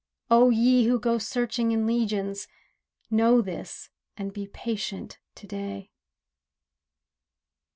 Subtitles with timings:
[0.31, 2.47] Oh ye who go searching in legions,
[3.11, 5.91] Know this and be patient to day.